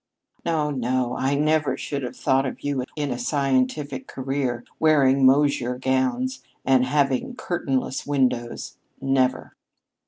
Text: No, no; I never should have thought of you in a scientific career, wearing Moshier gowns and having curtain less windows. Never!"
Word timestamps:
No, 0.43 0.71
no; 0.71 1.15
I 1.15 1.35
never 1.35 1.77
should 1.77 2.01
have 2.01 2.15
thought 2.15 2.47
of 2.47 2.61
you 2.63 2.83
in 2.95 3.11
a 3.11 3.19
scientific 3.19 4.07
career, 4.07 4.63
wearing 4.79 5.27
Moshier 5.27 5.77
gowns 5.77 6.41
and 6.65 6.85
having 6.85 7.35
curtain 7.35 7.79
less 7.79 8.07
windows. 8.07 8.77
Never!" 8.99 9.55